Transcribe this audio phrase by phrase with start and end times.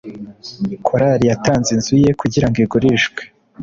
[0.85, 3.21] kalori yatanze inzu ye kugira ngo igurishwe